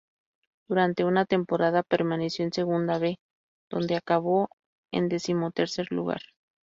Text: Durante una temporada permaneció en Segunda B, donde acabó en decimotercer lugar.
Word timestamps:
Durante 0.67 1.03
una 1.05 1.25
temporada 1.25 1.83
permaneció 1.83 2.43
en 2.43 2.51
Segunda 2.51 2.97
B, 2.97 3.19
donde 3.69 3.95
acabó 3.97 4.49
en 4.91 5.09
decimotercer 5.09 5.91
lugar. 5.91 6.21